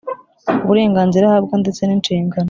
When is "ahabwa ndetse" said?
1.27-1.81